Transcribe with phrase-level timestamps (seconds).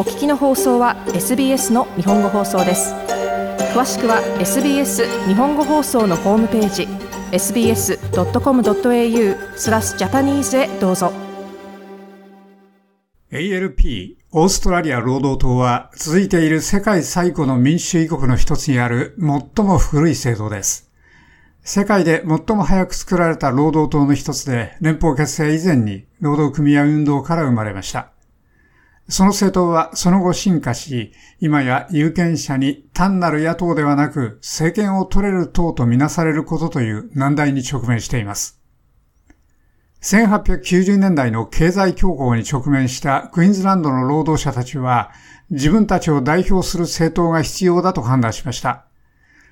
[0.00, 2.94] お聞きの放送は SBS の日本語放送です
[3.74, 6.88] 詳しくは SBS 日本語放送のホームページ
[7.36, 7.98] sbs.com.au
[9.58, 11.12] スラスジャパニーズへどうぞ
[13.30, 20.90] ALP オーストラリア労働党は続いている世界最古の民主主義国の一つにある最も古い制度です。
[21.62, 28.12] 世界で最も早く作られた労働党の一つで連邦結成以前に労働組合運動から生まれました。
[29.10, 38.60] その政党はその後進化し、今や有権者に単なる野党ではなく政権を取れる党とみなされることという難題に直面しています。
[40.02, 45.10] 1890年代の経済恐慌に直面したクイーンズランドの労働者たちは
[45.50, 48.86] 自分たちを代表する政党が必要だと判断しました。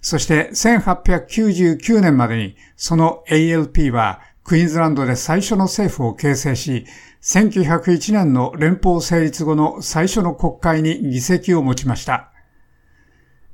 [0.00, 6.86] そして1899年までにその ALP はクイーンズランドで最初の政府を形成し、
[7.22, 12.32] 1901年の連邦成立後の最初の国会に議席を持ちました。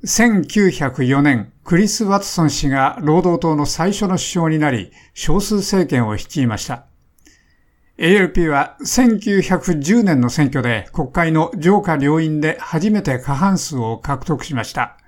[0.05, 6.87] 1904年、クリス・ワトソン氏が労働党の最初の首相になり、少数政権を率いました。
[7.99, 14.99] ALP は1910年の選挙で国会の上下両院で初めて過半数を獲得しました。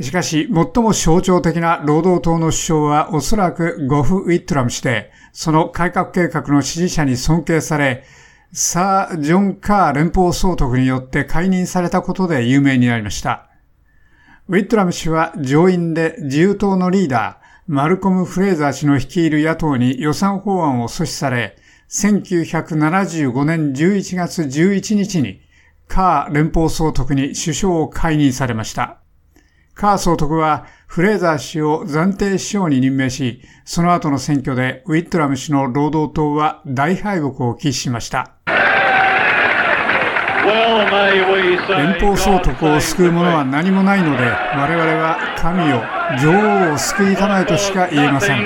[0.00, 8.04] しかし、最も象徴的な労働党の首相はおそらくゴフ・ウィットラム氏で、その改革計画の支持者に尊敬され、
[8.52, 13.50] サー・ジョン・カー連邦総督によって解任されたことで有名になりました。
[14.48, 21.56] ウィットラム氏は上院で自由党のリーダー、マルコム・フレーザー氏の率いる野党に予算法案を阻止され、
[21.90, 25.40] 1975年11月11日に
[25.88, 29.00] カー連邦総督に首相を解任されました。
[29.78, 38.32] カー総督はフレーザー氏を暫定首相に任命し、その後の選挙でウィットラム氏の労働党は大敗北を喫しました。
[41.68, 45.76] 連邦総督を救うものは何もないので、我々は神を、
[46.32, 48.40] 女王を救いたまえとしか言えません。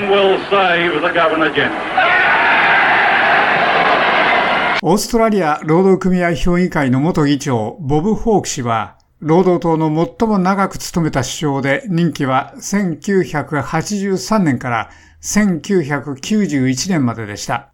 [4.83, 9.89] オーストラリア労働組合評議会の元議長、ボブ・ホーク氏は、労働党の
[10.19, 14.91] 最も長く務めた首相で任期は1983年から
[15.23, 17.71] 1991年まででした。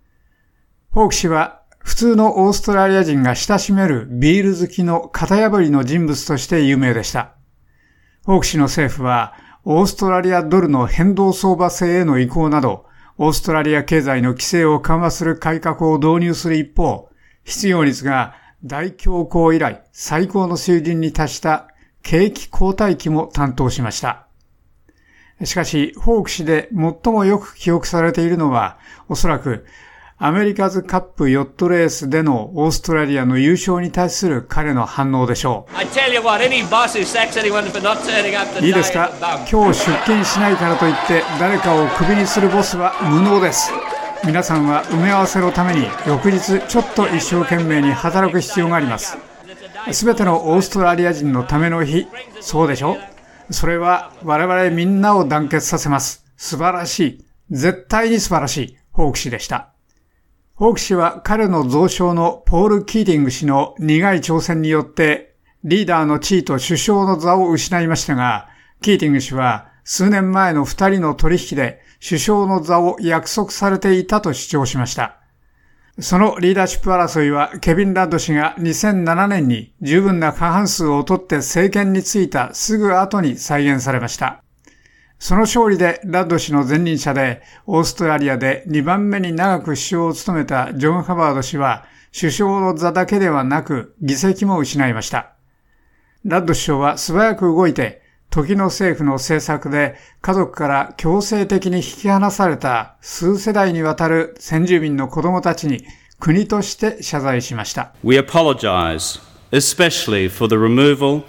[0.91, 7.33] ホーク氏は普通のオーストラリア人が親しめるビール好きの型破りの人物として有名でした。
[8.27, 9.33] ホーク氏の政府は
[9.65, 12.85] オーストラリアドルの変動相場制への移行など、
[13.17, 17.09] オーストラリア経済の規制を緩和する改革を導入する一方、
[17.45, 21.69] 失業率が大恐慌以来最高の水準に達した
[22.03, 24.27] 景気後退期も担当しました。
[25.45, 29.65] しかし、ホーク氏で最もよく記憶されているのは、おそらく
[30.17, 35.77] アメリカズカップヨットレースでのオーストラリアの優勝に対する彼の反応でしょう。
[35.81, 35.87] いい
[38.75, 39.13] ですか？
[39.49, 43.71] 今日出勤しないからといって誰かをクビにするボスは無能です。
[44.25, 49.17] 皆さんは埋め合わせのために翌日ちょっと一生懸命に働く必要があります。
[49.93, 52.06] すべてのオーストラリア人のための日、
[52.41, 52.97] そうでしょ？
[53.51, 56.27] それは我々みんなを団結させます。
[56.37, 57.25] 素晴らしい。
[57.51, 58.79] 絶対に素晴らしい。
[58.91, 59.73] ホーク氏でした。
[60.55, 68.49] ホーク氏は彼の増床のポール・キーティング氏の苦い挑戦によってリーダーの地位と首相の座を失いましたが、
[68.83, 75.17] キーティング氏は数年前の二人の取引で首相の座を約束されていたと主張しました。
[76.01, 84.43] そのリーダーシップ争いはケビン・ラッド氏が2007年に十分な過半数を取って政権に就いたすぐ後に再現されました。
[85.19, 91.87] その勝利でラッド氏の前任者でオーストラリアで2番目に長く首相を務めたジョン・ハバード氏は
[92.17, 95.33] 首相の座だけではなく議席も失いました。
[96.25, 98.03] ラッド首相は素早く動いて
[98.43, 105.85] 時の政府の政策で家族から強制的に引き離された数世代にわたる先住民の子供たちに
[106.20, 107.93] 国として謝罪しました。
[108.05, 109.28] We apologize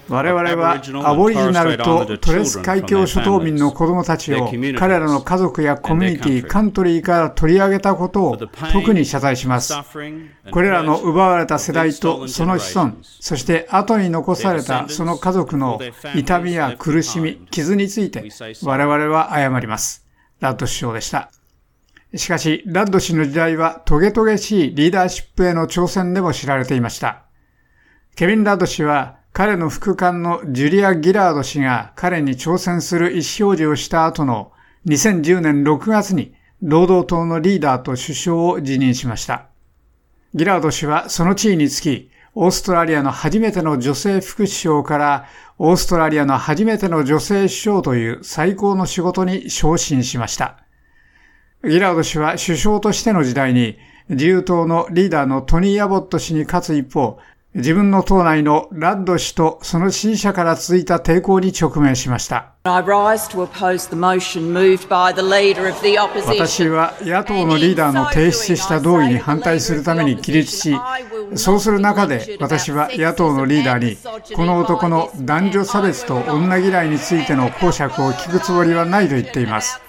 [0.10, 8.38] 我々はアボリジナルとトレス海峡諸島民の子供たちを彼らの家族やコミュニティ、カントリーから取り上げたことを
[8.74, 9.74] 特に謝罪します。
[10.52, 15.80] これらの奪われた世代とその子孫、そして後に残されたその家族の
[16.14, 18.30] 痛みや苦しみ、傷について
[18.64, 20.06] 我々は謝ります。
[20.42, 21.32] ラッド首相でした。
[22.14, 27.29] しかし、ラッド氏の時代はトゲトゲしいリーダーシップへの挑戦でも知られていました。
[28.16, 34.52] ケビン・ラド氏は彼の副官のジュリア・ギラード氏が彼に挑戦する意思表示をした後の
[34.88, 39.46] 2010年6月に労働党のリーダーと首相を辞任しました。
[40.34, 45.26] ギラード氏はその地位につき、オーストラリアの初めての女性副首相から
[45.58, 50.58] オーストラリアの初めての女性首相という最高の仕事に昇進しました。
[51.64, 53.78] ギラード氏は首相としての時代に
[54.10, 57.20] 自由党のリーダーのトニー・アボット氏に勝つ一方、
[57.56, 62.54] 自分の党内のラッド氏とその支持者から続いた抵抗に直面しました。
[62.64, 62.92] 私
[66.70, 70.76] は野党のリーダーの提出した動議に反対するために起立し、
[71.34, 73.98] そうする中で私は野党のリーダーに、
[74.36, 79.82] この男の男女差別と女嫌いについての公爵を聞くつもりはないと言っています。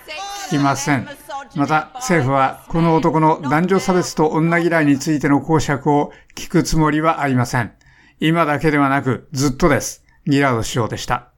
[0.49, 1.07] 聞きません。
[1.57, 7.73] また政府はこの男の男女差別と女嫌いについての公爵を聞くつもりはありません。
[8.21, 10.05] 今だけではなくずっとです。
[10.27, 11.31] ギラード首相でした。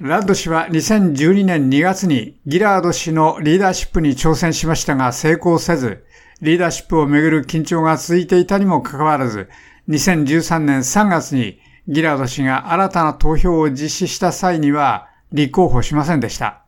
[0.00, 6.04] ラッド氏は2012年2月にギラード氏のリーダーシップに挑戦しましたが成功せず、
[6.40, 9.50] リーダーシップをめぐる緊張が続いていたにもかかわらず、
[9.88, 16.64] 2013年3月にギラード氏が新たな投票を実施した際には立候補しませんでした。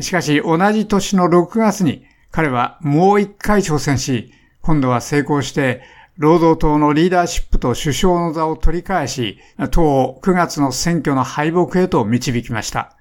[0.00, 5.82] しかし同じ年の6月に彼はもう一回挑戦し、今度は成功して
[6.16, 9.38] 労働党のリーダーシップと首相の座を取り返し、
[9.70, 12.96] 党を9月の選挙の敗北へと導きました。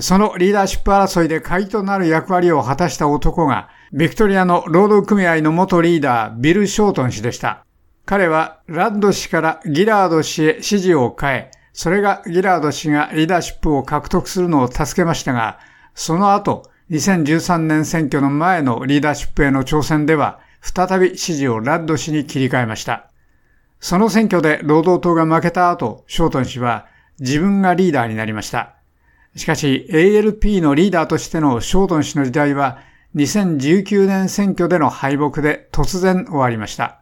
[0.00, 7.64] そのリーダーシップ争いで鍵となる役割を果たした男が、ビクトリアの労働組合の元リーダー、ビル・ショートン氏でした。
[8.04, 15.58] 彼はラッド氏からギラード氏へ支持を変え、それがギラード氏がリーダーシップを獲得するのを助けましたが、
[15.94, 23.08] その後、2013年選挙の前のリーダーシップへの挑戦では、再び支持をラッド氏に切り替えました。
[23.80, 26.86] その選挙で労働党が負けた後、ショートン氏は
[27.18, 28.74] 自分がリーダーになりました。
[29.34, 32.78] しかし ALP のリーダーとしてのショートン氏の時代は
[33.16, 37.00] 2019年選挙での敗北で突然終わりました。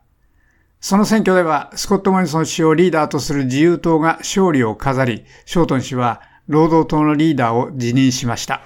[0.81, 8.63] その選挙ではスコット・モリソン氏をリーダーとする自由党が勝利を飾り、ショートン氏は労働党のリーダーを辞任しました。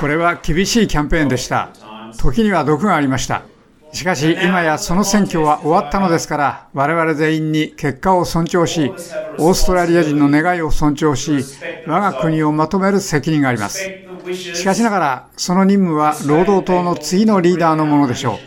[0.00, 1.70] これは厳しいキャンペーンでした。
[2.18, 3.42] 時には毒がありました。
[3.92, 8.92] しかし今やその選挙は終わったのですから我々全員に結果を尊重し
[9.38, 11.42] オーストラリア人の願いを尊重し
[11.86, 13.90] 我が国をまとめる責任があります
[14.34, 18.38] しかしながらその任務は労働党の次のリーダーのものでしょ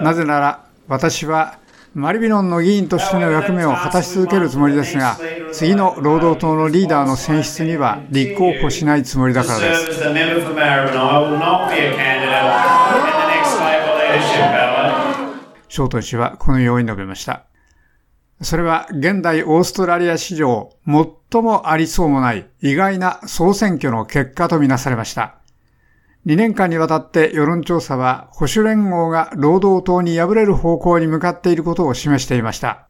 [0.00, 1.58] うなぜなら私は
[1.94, 5.16] マリビノンの議員としての役目を果たし続けるつもりですが、
[5.52, 9.92] 次の労働党のリーダーの選出には立候補しないつもりだからです。
[15.68, 17.44] ショートン氏はこのように述べました。
[18.42, 20.72] それは現代オーストラリア史上
[21.30, 25.36] 最もありそうもない意外な総選挙の結果とみなされました。
[26.26, 32.88] 2年間にわたって世論調査は保守連合が労働党に敗れる方向に向かっていることを示していました。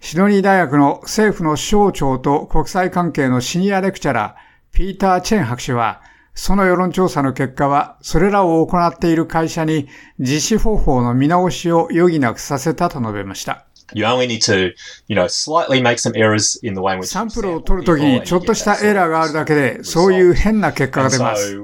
[0.00, 6.02] シドニー大学の政府の省庁と国際関係のシニアレクチャラー、ピーター・チェン博士は、
[6.34, 9.86] その世論調査の結果は、それらを行っている会社に
[10.18, 13.66] 実施方法の見直しを余儀なくさせたと述べました。
[13.94, 14.72] You only need to,
[15.08, 21.58] you know, slightly make some errors in the way in which サンプルを取るときにちょっとしたエラーがあるだけで、そういう変な結果が出ます。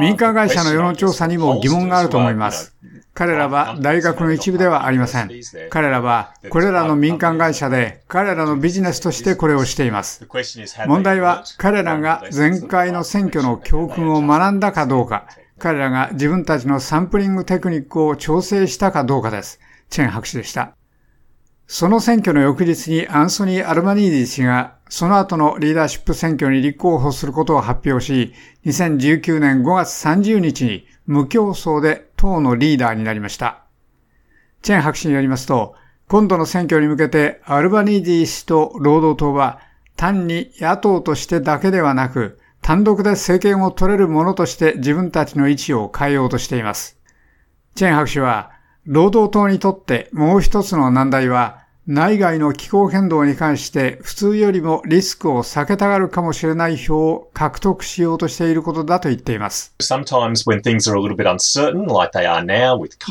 [0.00, 2.74] 民間会社の世論調査にも疑問があると思います。
[3.14, 5.30] 彼らは大学の一部ではありません。
[5.70, 10.24] 彼らはこれらの民間会社で彼らのビジネスとしてこれをしています。
[10.86, 15.26] 問題は彼らが前回の選挙の教訓を学んだかどうか、
[15.58, 19.58] 彼らが自分たちのサンプリングテクニックを調整したかどうかです。
[19.90, 20.77] チェン博士でした。
[21.70, 28.32] その選挙の翌日にアンソニー・アルバニーディ氏がその後のリーダーシップ選挙に立候補することを発表し、
[28.64, 33.64] 2019年5月30日に無競争で党のリーダーになりました。
[34.62, 35.74] チェン博士によりますと、
[36.08, 39.60] 今度の選挙に向けてアルバニーディ氏と労働党は
[39.94, 46.98] 単に野党としてだけではなく、単独で政権を取れるものとして自分たちの位置を変えようとしています。
[47.74, 48.52] チェン博士は、
[48.90, 59.74] 労働党にとってもう一つの難題は、内外の気候変動に関して普通よりもリスクを避けたがるかもしれない票を獲得しようとしていることだと言っています。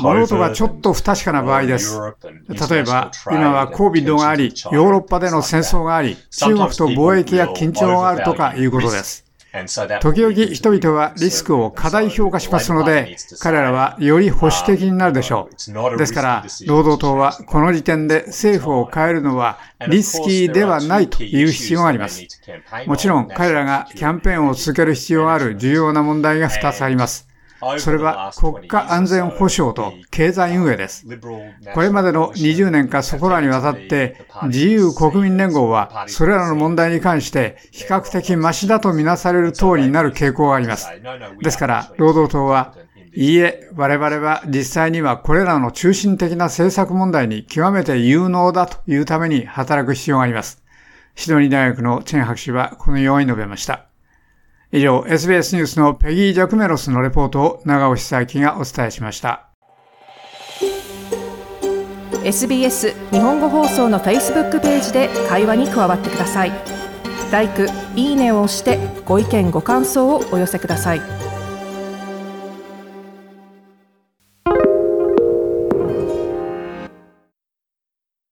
[0.02, 2.00] 物事がちょっと不確かな場合です。
[2.00, 9.27] 例えば、今は COVID があり、ヨーロッパでの戦争があり、中国と貿易や緊張があるとかいうことです。
[10.02, 15.98] 時々人々はリスクを過大評価しますので、彼らはより保守的になるでしょう。
[15.98, 22.26] ですから、労働党はこの時点で政府を変えるのはリスキーではないという必要があります。
[22.86, 27.27] もちろん彼らがキャンペーンを続ける必要がある重要な問題が2つあります。
[27.80, 31.06] それは国家安全保障と経済運営です。
[31.74, 40.88] これまでの20年かそこらにわたって自由国民連合はそれらの問題に関して比較的マシだとみなされる党になる傾向があります。
[41.42, 42.76] ですから、労働党は
[43.16, 50.62] いいえ、我々は実際にはこれらの中心的な政策問題に極めて有能だというために働く必要があります。
[51.16, 53.87] シドニー大学のチェン博士はこのように述べました。
[54.70, 59.48] 以上、SBS ニュースのペギー・ジャクメロスのレポートを長尾久明がお伝えしました。
[62.26, 66.52] SBS 日本語放送の Facebook ページで会話に加わってください。
[67.32, 67.50] l i
[67.96, 71.17] いいねを押してご意見ご感想をお寄せください。